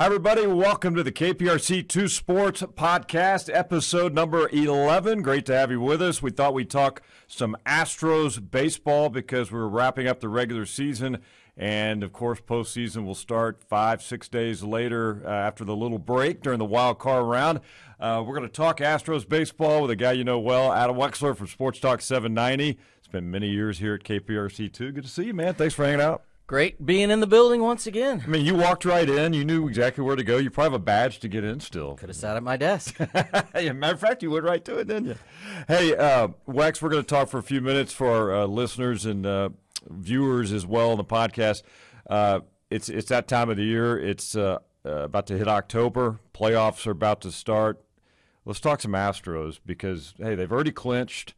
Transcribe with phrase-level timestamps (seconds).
[0.00, 0.46] Hi, everybody.
[0.46, 5.22] Welcome to the KPRC 2 Sports Podcast, episode number 11.
[5.22, 6.22] Great to have you with us.
[6.22, 11.18] We thought we'd talk some Astros baseball because we're wrapping up the regular season.
[11.56, 16.42] And of course, postseason will start five, six days later uh, after the little break
[16.42, 17.58] during the wild card round.
[17.98, 21.36] Uh, we're going to talk Astros baseball with a guy you know well, Adam Wexler
[21.36, 22.78] from Sports Talk 790.
[22.98, 24.92] It's been many years here at KPRC 2.
[24.92, 25.54] Good to see you, man.
[25.54, 26.22] Thanks for hanging out.
[26.48, 28.22] Great being in the building once again.
[28.24, 29.34] I mean, you walked right in.
[29.34, 30.38] You knew exactly where to go.
[30.38, 31.96] You probably have a badge to get in still.
[31.96, 32.98] Could have sat at my desk.
[33.54, 35.16] matter of fact, you went right to it, didn't you?
[35.68, 39.04] Hey, uh, Wex, we're going to talk for a few minutes for our uh, listeners
[39.04, 39.50] and uh,
[39.90, 41.64] viewers as well on the podcast.
[42.08, 42.40] Uh,
[42.70, 43.98] it's it's that time of the year.
[43.98, 46.18] It's uh, uh, about to hit October.
[46.32, 47.78] Playoffs are about to start.
[48.46, 51.34] Let's talk some Astros because hey, they've already clinched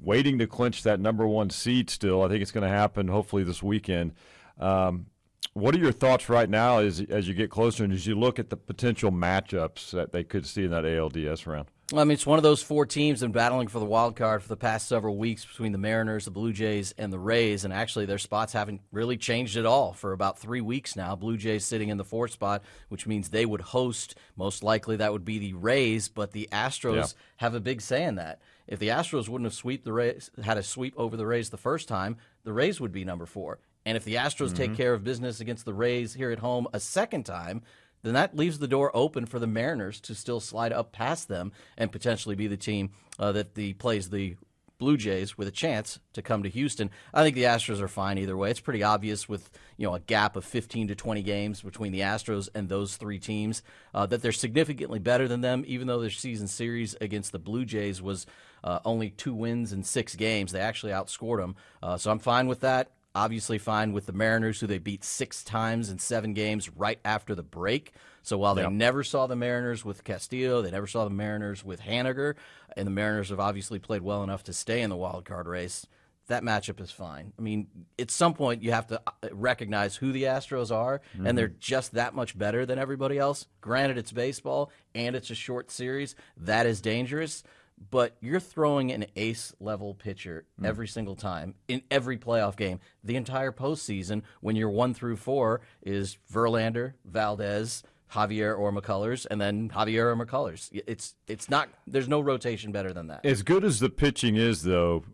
[0.00, 2.22] waiting to clinch that number one seed still.
[2.22, 4.12] I think it's going to happen hopefully this weekend.
[4.58, 5.06] Um,
[5.54, 8.38] what are your thoughts right now as as you get closer and as you look
[8.38, 11.68] at the potential matchups that they could see in that ALDS round?
[11.94, 14.48] I mean, it's one of those four teams been battling for the wild card for
[14.48, 17.64] the past several weeks between the Mariners, the Blue Jays, and the Rays.
[17.64, 21.16] And actually, their spots haven't really changed at all for about three weeks now.
[21.16, 24.16] Blue Jays sitting in the fourth spot, which means they would host.
[24.36, 27.20] Most likely, that would be the Rays, but the Astros yeah.
[27.38, 28.42] have a big say in that.
[28.68, 31.56] If the Astros wouldn't have sweep the Rays, had a sweep over the Rays the
[31.56, 33.58] first time, the Rays would be number four.
[33.86, 34.56] And if the Astros mm-hmm.
[34.56, 37.62] take care of business against the Rays here at home a second time,
[38.02, 41.52] then that leaves the door open for the Mariners to still slide up past them
[41.76, 44.36] and potentially be the team uh, that the plays the
[44.78, 46.90] Blue Jays with a chance to come to Houston.
[47.12, 48.50] I think the Astros are fine either way.
[48.50, 52.00] It's pretty obvious with you know a gap of 15 to 20 games between the
[52.00, 55.64] Astros and those three teams uh, that they're significantly better than them.
[55.66, 58.24] Even though their season series against the Blue Jays was
[58.64, 61.56] uh, only two wins in six games, they actually outscored them.
[61.82, 62.92] Uh, so I'm fine with that.
[63.14, 67.34] Obviously, fine with the Mariners, who they beat six times in seven games right after
[67.34, 67.92] the break.
[68.22, 68.72] So while they yep.
[68.72, 72.34] never saw the Mariners with Castillo, they never saw the Mariners with Haniger,
[72.76, 75.86] and the Mariners have obviously played well enough to stay in the wild card race.
[76.28, 77.32] That matchup is fine.
[77.38, 77.68] I mean,
[77.98, 81.26] at some point you have to uh, recognize who the Astros are, mm-hmm.
[81.26, 83.46] and they're just that much better than everybody else.
[83.62, 86.14] Granted, it's baseball and it's a short series.
[86.36, 87.42] That is dangerous
[87.90, 90.66] but you're throwing an ace level pitcher mm.
[90.66, 92.80] every single time in every playoff game.
[93.04, 99.40] The entire postseason, when you're one through four, is Verlander, Valdez, Javier or McCullers, and
[99.40, 100.70] then Javier or McCullers.
[100.86, 101.68] It's it's not.
[101.86, 103.24] There's no rotation better than that.
[103.24, 105.04] As good as the pitching is, though,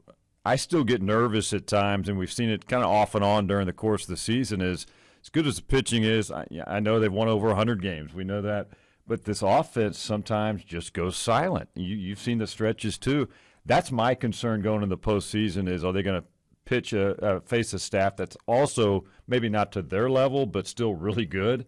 [0.44, 3.46] I still get nervous at times, and we've seen it kind of off and on
[3.46, 4.60] during the course of the season.
[4.60, 4.86] Is
[5.22, 8.14] as good as the pitching is, I, I know they've won over 100 games.
[8.14, 8.68] We know that
[9.06, 11.68] but this offense sometimes just goes silent.
[11.74, 13.28] You, you've seen the stretches too.
[13.66, 16.28] That's my concern going into the postseason is are they going to
[16.64, 21.26] pitch a, face a staff that's also maybe not to their level but still really
[21.26, 21.66] good.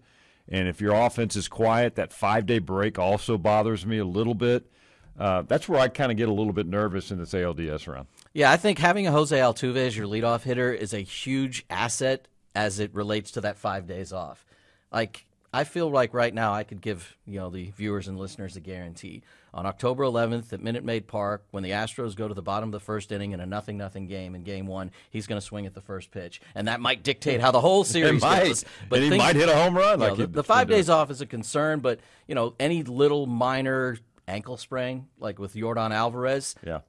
[0.48, 4.34] And if your offense is quiet, that five day break also bothers me a little
[4.34, 4.70] bit.
[5.18, 8.06] Uh, that's where I kind of get a little bit nervous in this ALDS round.
[8.34, 12.28] Yeah, I think having a Jose Altuve as your leadoff hitter is a huge asset
[12.54, 14.44] as it relates to that five days off.
[14.92, 15.25] Like
[15.56, 18.60] I feel like right now I could give you know the viewers and listeners a
[18.60, 19.22] guarantee.
[19.54, 22.72] On October 11th at Minute Maid Park, when the Astros go to the bottom of
[22.72, 25.64] the first inning in a nothing nothing game in Game One, he's going to swing
[25.64, 28.44] at the first pitch, and that might dictate how the whole series might.
[28.48, 28.66] goes.
[28.90, 29.98] But and he might hit a home run.
[29.98, 33.24] Like know, the, the five days off is a concern, but you know any little
[33.24, 33.96] minor
[34.28, 36.80] ankle sprain, like with Yordan Alvarez, yeah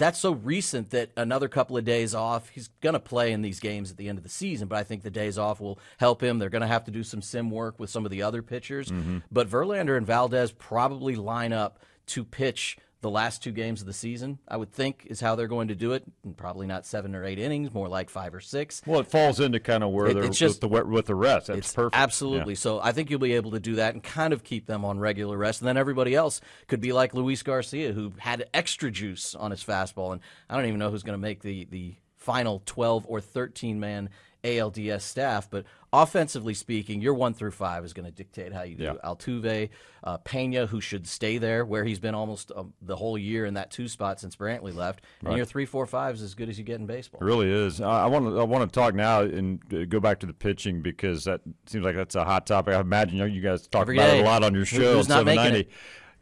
[0.00, 3.60] that's so recent that another couple of days off, he's going to play in these
[3.60, 4.66] games at the end of the season.
[4.66, 6.38] But I think the days off will help him.
[6.38, 8.88] They're going to have to do some sim work with some of the other pitchers.
[8.88, 9.18] Mm-hmm.
[9.30, 13.92] But Verlander and Valdez probably line up to pitch the last two games of the
[13.92, 16.04] season, I would think, is how they're going to do it.
[16.22, 18.82] And probably not seven or eight innings, more like five or six.
[18.86, 21.46] Well, it falls into kind of where it, they're just, with, the, with the rest.
[21.46, 21.96] That's it's perfect.
[21.96, 22.54] Absolutely.
[22.54, 22.58] Yeah.
[22.58, 24.98] So I think you'll be able to do that and kind of keep them on
[24.98, 25.62] regular rest.
[25.62, 29.64] And then everybody else could be like Luis Garcia, who had extra juice on his
[29.64, 30.12] fastball.
[30.12, 33.80] And I don't even know who's going to make the, the final 12 or 13
[33.80, 34.10] man
[34.44, 35.48] ALDS staff.
[35.50, 38.84] But offensively speaking, your one through five is going to dictate how you do.
[38.84, 38.94] Yeah.
[39.04, 39.70] Altuve,
[40.04, 43.54] uh, Pena, who should stay there where he's been almost uh, the whole year in
[43.54, 46.58] that two spot since Brantley left, and your three, four, five is as good as
[46.58, 47.20] you get in baseball.
[47.20, 47.80] It really is.
[47.80, 51.24] I want to I want to talk now and go back to the pitching because
[51.24, 52.74] that seems like that's a hot topic.
[52.74, 54.18] I imagine you, guys talk Every about day.
[54.18, 54.96] it a lot on your show.
[54.96, 55.70] Who's not making it?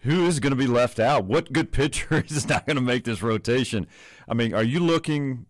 [0.02, 1.25] Who is going to be left out?
[1.25, 3.87] What good pitcher is not going to make this rotation?
[4.28, 5.46] I mean, are you looking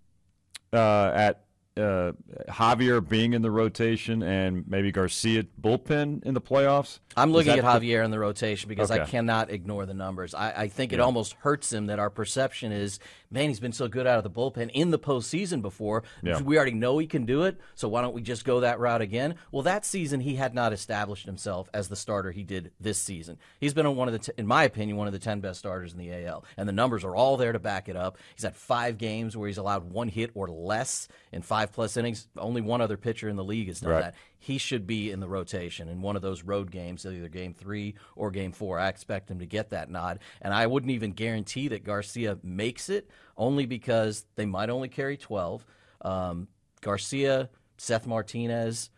[0.72, 1.44] uh, at
[1.78, 2.12] uh,
[2.48, 6.98] Javier being in the rotation and maybe Garcia bullpen in the playoffs?
[7.16, 10.34] I'm looking at Javier in the rotation because I cannot ignore the numbers.
[10.34, 13.88] I, I think it almost hurts him that our perception is, man, he's been so
[13.88, 16.04] good out of the bullpen in the postseason before.
[16.22, 16.40] Yeah.
[16.40, 19.00] We already know he can do it, so why don't we just go that route
[19.00, 19.36] again?
[19.50, 23.38] Well, that season he had not established himself as the starter he did this season.
[23.60, 25.92] He's been one of the, t- in my opinion, one of the ten best starters
[25.92, 28.18] in the AL, and the numbers are all there to back it up.
[28.34, 32.28] He's had five games where he's allowed one hit or less in five plus innings.
[32.36, 34.00] Only one other pitcher in the league has done Right.
[34.02, 37.54] that he should be in the rotation in one of those road games, either game
[37.54, 38.78] three or game four.
[38.78, 40.20] I expect him to get that nod.
[40.40, 45.16] And I wouldn't even guarantee that Garcia makes it, only because they might only carry
[45.16, 45.66] 12.
[46.02, 46.48] Um,
[46.80, 48.90] Garcia, Seth Martinez,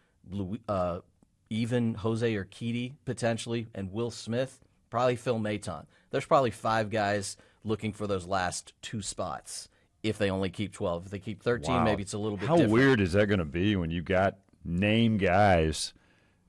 [0.68, 1.00] uh,
[1.48, 5.86] even Jose Urquidy potentially, and Will Smith, probably Phil Maton.
[6.10, 9.68] There's probably five guys looking for those last two spots
[10.02, 11.06] if they only keep 12.
[11.06, 11.84] If they keep 13, Wow.
[11.84, 12.72] maybe it's a little bit How different.
[12.72, 15.92] weird is that going to be when you got name guys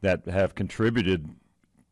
[0.01, 1.29] that have contributed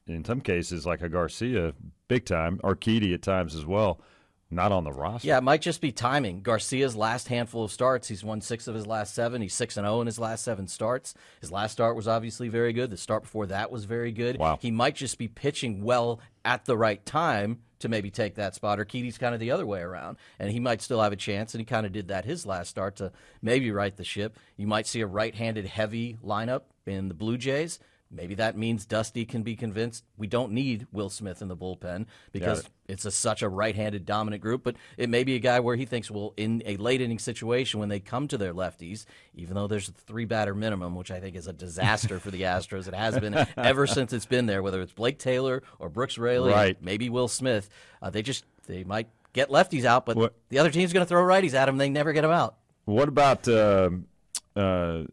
[0.08, 1.74] in some cases, like a Garcia,
[2.08, 4.02] big time, Urquidy at times as well,
[4.50, 5.28] not on the roster.
[5.28, 6.42] Yeah, it might just be timing.
[6.42, 9.42] Garcia's last handful of starts, he's won six of his last seven.
[9.44, 11.14] He's six and zero in his last seven starts.
[11.42, 12.90] His last start was obviously very good.
[12.90, 14.40] The start before that was very good.
[14.40, 14.58] Wow.
[14.60, 18.80] He might just be pitching well at the right time to maybe take that spot.
[18.80, 21.54] Or Urquidy's kind of the other way around, and he might still have a chance.
[21.54, 23.12] And he kind of did that his last start to
[23.42, 24.38] maybe right the ship.
[24.58, 27.80] You might see a right-handed heavy lineup in the Blue Jays.
[28.12, 32.08] Maybe that means Dusty can be convinced we don't need Will Smith in the bullpen
[32.32, 32.70] because it.
[32.88, 34.64] it's a, such a right-handed dominant group.
[34.64, 37.80] But it may be a guy where he thinks, well, in a late inning situation
[37.80, 41.20] when they come to their lefties, even though there's a three batter minimum, which I
[41.20, 44.64] think is a disaster for the Astros, it has been ever since it's been there.
[44.64, 46.82] Whether it's Blake Taylor or Brooks Raley, Right.
[46.82, 47.70] maybe Will Smith,
[48.02, 51.10] uh, they just they might get lefties out, but What- the other team's going to
[51.10, 51.78] throw righties at them.
[51.78, 52.56] They never get them out.
[52.86, 54.08] What about um
[54.56, 55.04] uh,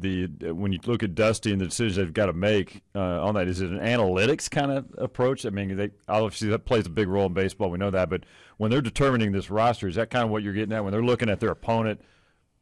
[0.00, 3.34] the when you look at Dusty and the decisions they've got to make uh, on
[3.34, 3.48] that?
[3.48, 5.46] Is it an analytics kind of approach?
[5.46, 7.70] I mean, they obviously that plays a big role in baseball.
[7.70, 8.24] We know that, but
[8.58, 10.82] when they're determining this roster, is that kind of what you're getting at?
[10.84, 12.00] When they're looking at their opponent,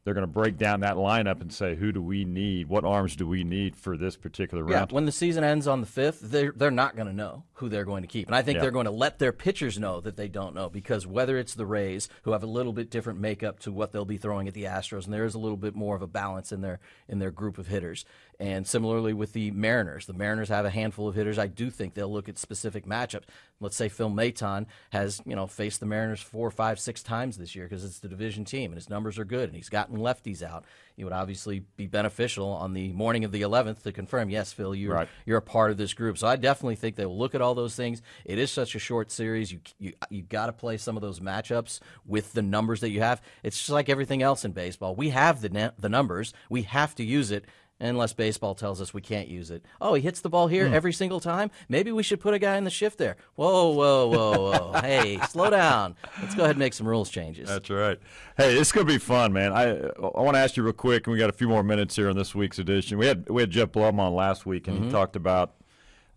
[0.09, 2.67] they're going to break down that lineup and say, who do we need?
[2.67, 4.89] What arms do we need for this particular round.
[4.89, 7.69] Yeah, when the season ends on the fifth, they're they're not going to know who
[7.69, 8.61] they're going to keep, and I think Yeah.
[8.63, 11.65] they're going to let their pitchers know that they don't know because whether it's the
[11.67, 14.63] Rays who have a little bit different makeup to what they'll be throwing at the
[14.63, 17.29] Astros, and there is a little bit more of a balance in their in their
[17.29, 18.03] group of hitters,
[18.39, 21.37] and similarly with the Mariners, the Mariners have a handful of hitters.
[21.37, 23.23] I do think they'll look at specific matchups.
[23.59, 27.55] Let's say Phil Maton has you know faced the Mariners four, five, six times this
[27.55, 30.41] year because it's the division team and his numbers are good, and he's gotten lefties
[30.41, 30.63] out.
[30.97, 34.75] It would obviously be beneficial on the morning of the 11th to confirm, yes, Phil,
[34.75, 35.09] you're Right.
[35.25, 36.17] you're a part of this group.
[36.17, 38.01] So I definitely think they will look at all those things.
[38.25, 39.51] It is such a short series.
[39.51, 43.01] You you you got to play some of those matchups with the numbers that you
[43.01, 43.21] have.
[43.43, 44.95] It's just like everything else in baseball.
[44.95, 46.33] We have the the numbers.
[46.49, 47.43] We have to use it.
[47.81, 49.63] Unless baseball tells us we can't use it.
[49.79, 51.49] Oh, he hits the ball here every single time.
[51.69, 53.15] Maybe we should put a guy in the shift there.
[53.35, 54.79] Whoa, whoa, whoa, whoa!
[54.81, 55.95] hey, slow down.
[56.21, 57.47] Let's go ahead and make some rules changes.
[57.47, 57.97] That's right.
[58.35, 59.53] Hey, it's going to be fun, man.
[59.53, 61.95] I I want to ask you real quick, and we got a few more minutes
[61.95, 62.97] here in this week's edition.
[62.97, 65.53] We had we had Jeff Blum on last week, and he talked about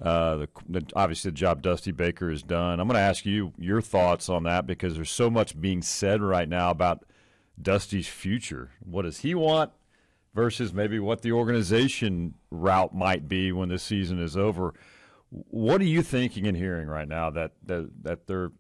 [0.03, 2.81] uh, the, the obviously the job Dusty Baker has done.
[2.81, 6.21] I'm going to ask you your thoughts on that because there's so much being said
[6.21, 7.05] right now about
[7.61, 8.71] Dusty's future.
[8.85, 9.71] What does he want
[10.35, 14.75] versus maybe what the organization route might be when this season is over?
[15.31, 18.53] What are you thinking and hearing right now that that, that they're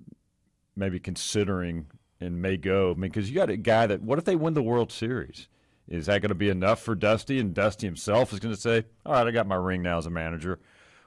[0.74, 1.86] maybe considering
[2.22, 2.90] and may go.
[2.90, 4.02] I mean, because you got a guy that.
[4.02, 5.48] What if they win the World Series?
[5.88, 7.38] Is that going to be enough for Dusty?
[7.38, 10.06] And Dusty himself is going to say, "All right, I got my ring now as
[10.06, 10.60] a manager,"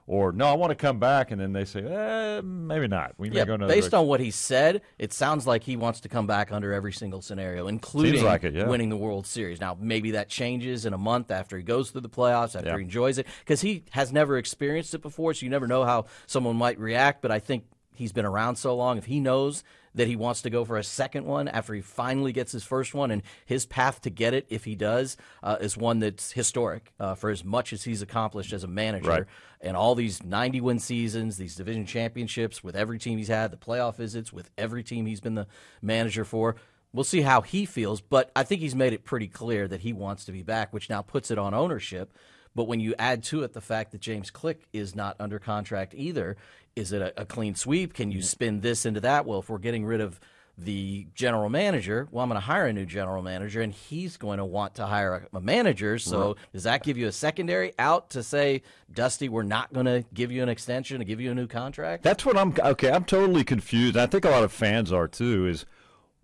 [0.08, 3.14] or "No, I want to come back." And then they say, eh, "Maybe not.
[3.18, 5.76] We may Yeah, go another based direction." on what he said, it sounds like he
[5.78, 8.68] wants to come back under every single scenario, including like it, yeah.
[8.68, 9.60] winning the World Series.
[9.60, 12.78] Now, maybe that changes in a month after he goes through the playoffs, after Yeah.
[12.78, 16.06] he enjoys it, because he has never experienced it before, so you never know how
[16.28, 17.22] someone might react.
[17.22, 17.66] But I think
[17.98, 20.84] he's been around so long, if he knows that he wants to go for a
[20.84, 24.46] second one after he finally gets his first one, and his path to get it,
[24.50, 28.52] if he does, uh, is one that's historic uh, for as much as he's accomplished
[28.52, 29.24] as a manager Right.
[29.62, 33.58] and all these 90 win seasons, these division championships with every team he's had, the
[33.58, 35.48] playoff visits with every team he's been the
[35.82, 36.58] manager for.
[36.92, 39.92] We'll see how he feels, but I think he's made it pretty clear that he
[39.94, 42.14] wants to be back, which now puts it on ownership.
[42.56, 45.94] But when you add to it the fact that James Click is not under contract
[45.96, 46.38] either,
[46.76, 47.94] is it a, a clean sweep?
[47.94, 48.26] Can you mm-hmm.
[48.26, 49.26] spin this into that?
[49.26, 50.20] Well, if we're getting rid of
[50.58, 54.38] the general manager, well, I'm going to hire a new general manager, and he's going
[54.38, 56.00] to want to hire a, a manager.
[56.00, 58.62] So does that give you a secondary out to say,
[58.94, 62.04] Dusty, we're not going to give you an extension and give you a new contract?
[62.04, 62.90] That's what I'm okay.
[62.90, 63.98] I'm totally confused.
[63.98, 65.46] I think a lot of fans are too.
[65.46, 65.66] Is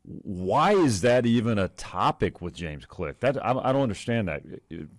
[0.04, 3.20] why is that even a topic with James Click?
[3.20, 4.42] That I, I don't understand that.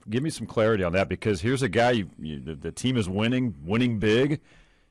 [0.09, 3.09] Give me some clarity on that because here's a guy you, you, the team is
[3.09, 4.41] winning, winning big.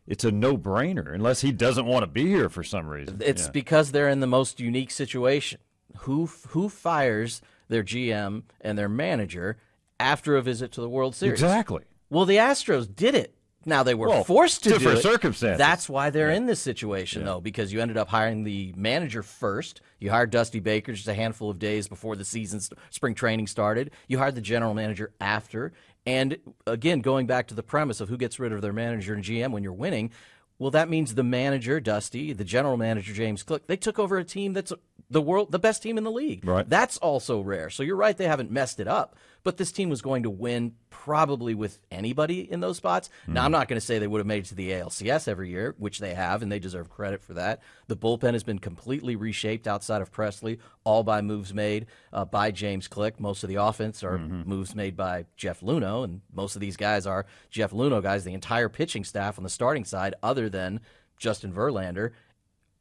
[0.07, 3.21] It's a no-brainer unless he doesn't want to be here for some reason.
[3.23, 3.51] It's Yeah.
[3.51, 5.59] because they're in the most unique situation.
[5.99, 9.57] Who who fires their GM and their manager
[9.99, 11.33] after a visit to the World Series?
[11.41, 11.83] exactly.
[12.09, 13.33] Well, the Astros did it.
[13.65, 15.03] Now they were Well, forced to do different it.
[15.03, 15.57] circumstances.
[15.57, 19.81] That's why they're in this situation, though, because you ended up hiring the manager first.
[19.99, 23.91] You hired Dusty Baker just a handful of days before the season, spring training started.
[24.07, 25.73] You hired the general manager after.
[26.07, 29.23] And again, going back to the premise of who gets rid of their manager and
[29.23, 30.09] GM when you're winning,
[30.57, 34.23] well, that means the manager, Dusty, the general manager, James Click, they took over a
[34.23, 34.73] team that's
[35.09, 36.45] the world, the best team in the league.
[36.45, 36.67] Right.
[36.67, 37.69] That's also rare.
[37.69, 39.15] So you're right, they haven't messed it up.
[39.43, 43.09] But this team was going to win probably with anybody in those spots.
[43.27, 45.49] Now, I'm not going to say they would have made it to the ALCS every
[45.49, 47.61] year, which they have, and they deserve credit for that.
[47.87, 52.51] The bullpen has been completely reshaped outside of Pressly, all by moves made uh, by
[52.51, 53.19] James Click.
[53.19, 57.07] Most of the offense are moves made by Jeff Luhnow, and most of these guys
[57.07, 58.23] are Jeff Luhnow guys.
[58.23, 60.81] The entire pitching staff on the starting side, other than
[61.17, 62.11] Justin Verlander,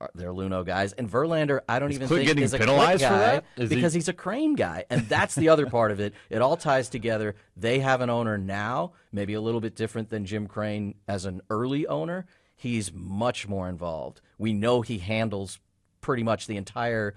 [0.01, 0.93] Uh, they're Luhnow guys.
[0.95, 3.45] And Verlander, I don't even think getting is a penalized for guy that?
[3.57, 6.15] Is he- because he's a Crane guy, and that's the other part of it.
[6.31, 7.35] It all ties together.
[7.57, 11.43] They have an owner now, maybe a little bit different than Jim Crane as an
[11.51, 12.27] early owner.
[12.57, 14.21] He's much more involved.
[14.39, 15.59] We know he handles
[16.01, 17.15] pretty much the entire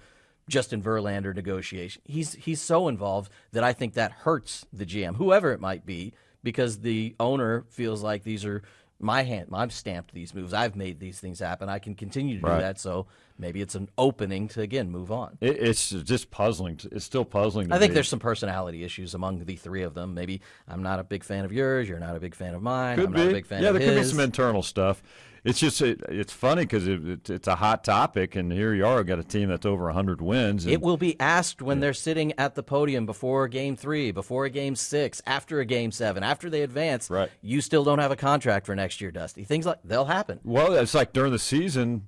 [0.49, 2.01] Justin Verlander negotiation.
[2.05, 6.13] He's he's so involved that I think that hurts the GM, whoever it might be,
[6.43, 8.61] because the owner feels like these are
[9.03, 9.49] my hand.
[9.53, 10.53] I've stamped these moves.
[10.53, 11.69] I've made these things happen.
[11.69, 12.55] I can continue to Right.
[12.55, 12.79] do that.
[12.79, 13.07] So
[13.37, 15.37] maybe it's an opening to again move on.
[15.41, 16.77] It, it's just puzzling.
[16.77, 17.69] to- It's still puzzling.
[17.69, 17.95] To I think me.
[17.95, 20.13] there's some personality issues among the three of them.
[20.13, 21.87] Maybe I'm not a big fan of yours.
[21.89, 22.95] You're not a big fan of mine.
[22.97, 23.19] Could I'm be.
[23.19, 25.03] not a big fan yeah, there could be some internal stuff.
[25.43, 28.85] It's just it, it's funny because it, it, it's a hot topic, and here you
[28.85, 30.63] are, got a team that's over 100 wins.
[30.63, 34.45] And It will be asked when they're sitting at the podium before game three, before
[34.45, 37.09] a game six, after a game seven, after they advance.
[37.09, 37.29] Right.
[37.41, 39.43] You still don't have a contract for next year, Dusty.
[39.43, 40.39] Things like they'll happen.
[40.45, 42.07] Well, it's like during the season,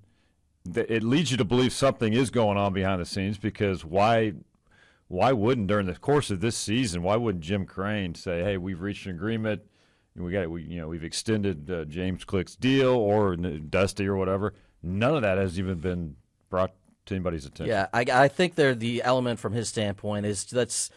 [0.73, 4.33] it leads you to believe something is going on behind the scenes because why?
[5.07, 7.03] Why wouldn't during the course of this season?
[7.03, 9.61] Why wouldn't Jim Crane say, "Hey, we've reached an agreement.
[10.15, 14.53] We got, we, you know, we've extended uh, James Click's deal or Dusty or whatever."
[14.81, 16.15] None of that has even been
[16.49, 16.73] brought
[17.07, 17.67] to anybody's attention.
[17.67, 20.89] Yeah, I, I think there the element from his standpoint is let's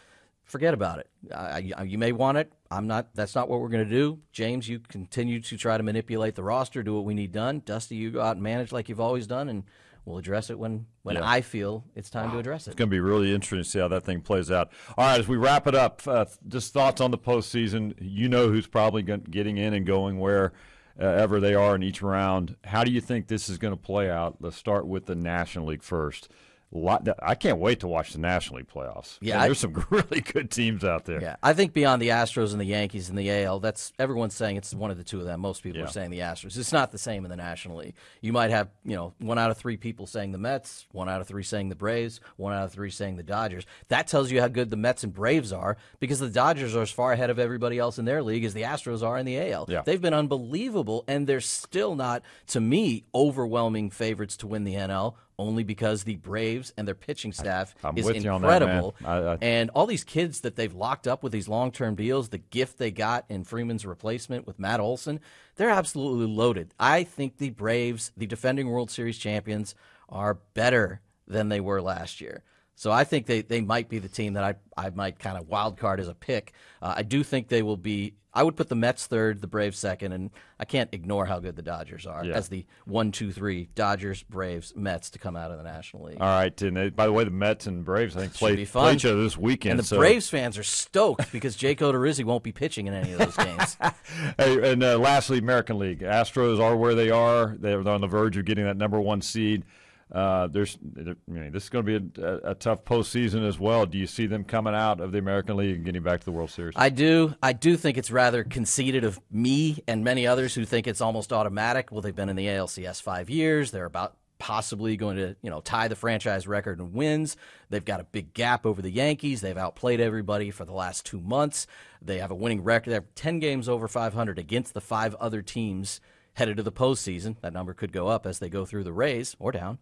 [0.43, 1.09] forget about it.
[1.33, 2.51] I, I, you may want it.
[2.71, 3.13] I'm not.
[3.13, 4.19] That's not what we're going to do.
[4.31, 7.61] James, you continue to try to manipulate the roster, do what we need done.
[7.65, 9.63] Dusty, you go out and manage like you've always done, and
[10.09, 11.21] we'll address it when when Yeah.
[11.29, 12.71] I feel it's time to address it.
[12.71, 14.71] It's going to be really interesting to see how that thing plays out.
[14.97, 17.93] All right, as we wrap it up, uh, just thoughts on the postseason.
[18.01, 20.51] You know who's probably getting in and going where
[20.99, 22.55] uh, ever they are in each round.
[22.65, 24.37] How do you think this is going to play out?
[24.41, 26.29] Let's start with the National League first.
[26.71, 29.17] Lot, I can't wait to watch the National League playoffs.
[29.21, 31.19] Yeah, And I- there's some really good teams out there.
[31.19, 34.57] Yeah, I think beyond the Astros and the Yankees and the AL, that's everyone's saying
[34.57, 35.39] it's one of the two of them.
[35.41, 35.85] Most people Yeah.
[35.85, 36.57] are saying the Astros.
[36.57, 37.95] It's not the same in the National League.
[38.21, 41.21] You might have, you know, one out of three people saying the Mets, one out
[41.21, 43.65] of three saying the Braves, one out of three saying the Dodgers.
[43.87, 46.91] That tells you how good the Mets and Braves are because the Dodgers are as
[46.91, 49.65] far ahead of everybody else in their league as the Astros are in the AL.
[49.69, 49.81] Yeah.
[49.83, 55.15] They've been unbelievable, and they're still not, to me, overwhelming favorites to win the NL.
[55.39, 58.93] Only because the Braves and their pitching staff I'm is on that, incredible.
[59.05, 62.27] I- I- And all these kids that they've locked up with these long term deals,
[62.29, 65.21] the gift they got in Freeman's replacement with Matt Olson,
[65.55, 66.73] they're absolutely loaded.
[66.77, 69.75] I think the Braves, the defending World Series champions,
[70.09, 72.43] are better than they were last year.
[72.79, 75.49] So I think they, they might be the team that I, I might kind of
[75.49, 76.53] wild card as a pick.
[76.81, 78.13] Uh, I do think they will be.
[78.33, 81.57] I would put the Mets third, the Braves second, and I can't ignore how good
[81.57, 82.35] the Dodgers are Yeah.
[82.35, 86.21] as the one, two, three Dodgers, Braves, Mets to come out of the National League.
[86.21, 88.93] All right, and uh, by the way, the Mets and Braves I think play, play
[88.93, 89.71] each other this weekend.
[89.71, 93.11] And the so- Braves fans are stoked because Jake Odorizzi won't be pitching in any
[93.11, 93.75] of those games.
[94.37, 95.99] Hey, and uh, lastly, American League.
[95.99, 97.57] Astros are where they are.
[97.59, 99.65] They're on the verge of getting that number one seed.
[100.11, 103.85] Uh, there's, this is going to be a, a, tough postseason as well.
[103.85, 106.31] Do you see them coming out of the American League and getting back to the
[106.31, 106.73] World Series?
[106.75, 107.35] I do.
[107.43, 111.31] I do think it's rather conceited of me and many others who think it's almost
[111.31, 111.91] automatic.
[111.91, 113.69] Well, they've been in the ALCS five years.
[113.69, 117.37] They're about possibly going to, you know, tie the franchise record in wins.
[117.69, 119.41] They've got a big gap over the Yankees.
[119.41, 121.67] They've outplayed everybody for the last two months.
[122.01, 122.89] They have a winning record.
[122.89, 125.99] They have 10 games over 500 against the five other teams
[126.33, 127.35] headed to the postseason.
[127.41, 129.79] That number could go up as they go through the Rays or down.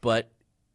[0.00, 0.30] But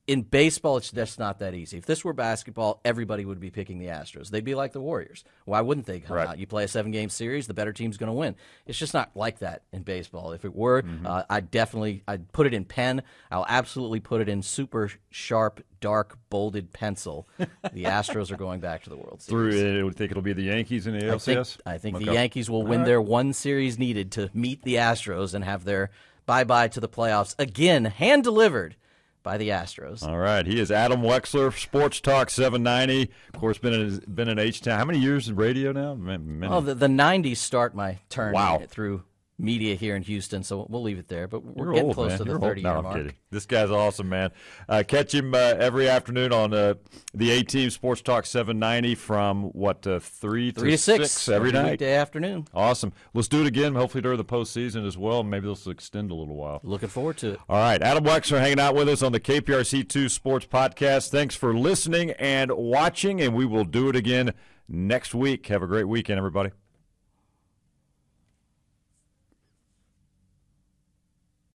[0.08, 1.78] in baseball, it's just not that easy.
[1.80, 4.30] If this were basketball, everybody would be picking the Astros.
[4.30, 5.24] They'd be like the Warriors.
[5.46, 6.28] Why wouldn't they come Right.
[6.28, 6.38] out?
[6.38, 8.36] You play a seven game series, the better team's going to win.
[8.68, 10.32] It's just not like that in baseball.
[10.34, 11.08] If it were, Mm-hmm.
[11.08, 13.02] uh, I'd definitely I'd put it in pen.
[13.32, 17.28] I'll absolutely put it in super sharp, dark, bolded pencil.
[17.40, 17.48] the
[17.86, 19.56] Astros are going back to the World Series.
[19.60, 22.14] Through, uh, would think it'll be the Yankees in the I think, I think the
[22.14, 25.90] Yankees will win their one series needed to meet the Astros and have their
[26.28, 28.76] bye bye to the playoffs again, hand delivered
[29.26, 30.08] by the Astros.
[30.08, 33.12] All right, he is Adam Wexler, Sports Talk 790.
[33.34, 34.78] Of course, been in been in H Town.
[34.80, 35.96] How many years in radio now?
[35.96, 36.54] Man- many.
[36.54, 38.62] Oh, the, the 90s start my turn Wow.
[38.70, 39.04] through
[39.38, 41.28] media here in Houston, so we'll leave it there.
[41.28, 42.18] But we're You're getting old, close man.
[42.20, 42.64] to the You're 30 old.
[42.64, 42.96] No, year I'm mark.
[42.98, 43.14] kidding.
[43.32, 44.32] This guy's awesome, man.
[44.70, 46.76] Uh, catch him uh, every afternoon on uh,
[47.14, 51.72] the A Team Sports Talk 790 from what uh, three Three to six, every night.
[51.72, 52.48] weekday afternoon.
[52.54, 52.94] Awesome.
[53.14, 53.76] Let's do it again.
[53.76, 55.24] Hopefully during the postseason as well.
[55.24, 56.62] Maybe this will extend a little while.
[56.64, 57.40] Looking forward to it.
[57.50, 61.10] All right, Adam Wexler hanging out with us on the KPRC2 Sports Podcast.
[61.10, 64.34] Thanks for listening and watching, and we will do it again
[64.70, 65.48] next week.
[65.48, 66.52] Have a great weekend, everybody.